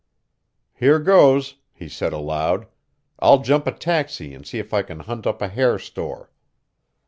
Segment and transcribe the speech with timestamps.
[0.73, 2.65] "Here goes," he said aloud.
[3.19, 6.31] "I'll jump a taxi and see if I can hunt up a hair store!"